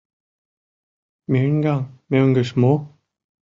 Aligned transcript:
—Мӧҥган-мӧҥгыш 1.31 2.49
мо? 2.61 2.73